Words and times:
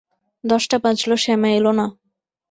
দশটা 0.43 0.77
বাজল 0.83 1.11
শ্যামা 1.23 1.49
এল 1.57 1.65
না। 1.79 1.85